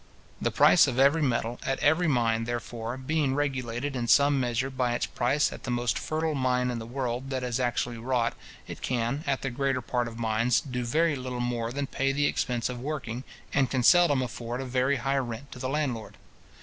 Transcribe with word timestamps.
The 0.41 0.49
price 0.49 0.87
of 0.87 0.97
every 0.97 1.21
metal, 1.21 1.59
at 1.63 1.77
every 1.77 2.07
mine, 2.07 2.45
therefore, 2.45 2.97
being 2.97 3.35
regulated 3.35 3.95
in 3.95 4.07
some 4.07 4.39
measure 4.39 4.71
by 4.71 4.95
its 4.95 5.05
price 5.05 5.53
at 5.53 5.61
the 5.61 5.69
most 5.69 5.99
fertile 5.99 6.33
mine 6.33 6.71
in 6.71 6.79
the 6.79 6.87
world 6.87 7.29
that 7.29 7.43
is 7.43 7.59
actually 7.59 7.99
wrought, 7.99 8.33
it 8.65 8.81
can, 8.81 9.23
at 9.27 9.43
the 9.43 9.51
greater 9.51 9.79
part 9.79 10.07
of 10.07 10.17
mines, 10.17 10.59
do 10.59 10.83
very 10.85 11.15
little 11.15 11.39
more 11.39 11.71
than 11.71 11.85
pay 11.85 12.11
the 12.11 12.25
expense 12.25 12.67
of 12.67 12.79
working, 12.81 13.23
and 13.53 13.69
can 13.69 13.83
seldom 13.83 14.23
afford 14.23 14.59
a 14.59 14.65
very 14.65 14.95
high 14.95 15.19
rent 15.19 15.51
to 15.51 15.59
the 15.59 15.69
landlord. 15.69 16.17